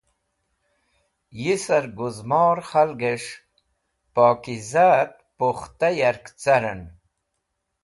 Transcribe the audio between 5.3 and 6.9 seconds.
pukhta Yark carẽn.